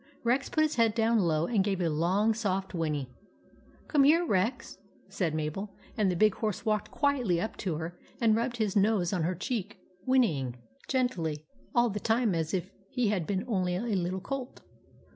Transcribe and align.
Rex 0.23 0.49
put 0.49 0.63
his 0.63 0.77
head 0.77 0.95
down 0.95 1.19
low 1.19 1.45
and 1.45 1.63
gave 1.63 1.79
a 1.79 1.87
long 1.87 2.33
soft 2.33 2.73
whinny. 2.73 3.13
"Come 3.87 4.03
here, 4.03 4.25
Rex," 4.25 4.79
said 5.09 5.35
Mabel; 5.35 5.75
and 5.95 6.09
the 6.09 6.15
big 6.15 6.33
horse 6.33 6.65
walked 6.65 6.89
quietly 6.89 7.39
up 7.39 7.55
to 7.57 7.75
her, 7.75 7.99
and 8.19 8.33
THE 8.33 8.33
TAMING 8.33 8.33
OF 8.33 8.37
REX 8.37 8.41
23 8.41 8.41
rubbed 8.41 8.57
his 8.57 8.75
nose 8.75 9.13
on 9.13 9.21
her 9.25 9.35
cheek, 9.35 9.79
whinnying 10.07 10.55
all 11.75 11.91
the 11.91 11.99
time 11.99 12.33
as 12.33 12.49
gently 12.51 12.59
as 12.63 12.65
if 12.65 12.71
he 12.89 13.09
had 13.09 13.27
been 13.27 13.45
only 13.47 13.75
a 13.75 13.81
little 13.81 14.19
colt. 14.21 14.61